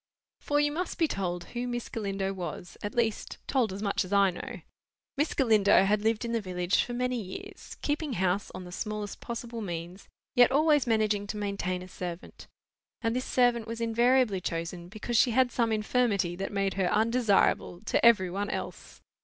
For, 0.39 0.59
you 0.59 0.71
must 0.71 0.97
be 0.97 1.07
told 1.07 1.43
who 1.53 1.67
Miss 1.67 1.87
Galindo 1.87 2.33
was; 2.33 2.75
at 2.81 2.95
least, 2.95 3.37
told 3.45 3.71
as 3.71 3.83
much 3.83 4.03
as 4.03 4.11
I 4.11 4.31
know. 4.31 4.61
Miss 5.15 5.35
Galindo 5.35 5.85
had 5.85 6.01
lived 6.01 6.25
in 6.25 6.31
the 6.31 6.41
village 6.41 6.83
for 6.83 6.93
many 6.93 7.21
years, 7.21 7.77
keeping 7.83 8.13
house 8.13 8.49
on 8.55 8.63
the 8.63 8.71
smallest 8.71 9.19
possible 9.19 9.61
means, 9.61 10.07
yet 10.35 10.51
always 10.51 10.87
managing 10.87 11.27
to 11.27 11.37
maintain 11.37 11.83
a 11.83 11.87
servant. 11.87 12.47
And 13.03 13.15
this 13.15 13.25
servant 13.25 13.67
was 13.67 13.79
invariably 13.79 14.41
chosen 14.41 14.87
because 14.89 15.17
she 15.17 15.29
had 15.37 15.51
some 15.51 15.71
infirmity 15.71 16.35
that 16.35 16.51
made 16.51 16.73
her 16.73 16.91
undesirable 16.91 17.79
to 17.81 18.03
every 18.03 18.31
one 18.31 18.49
else. 18.49 19.03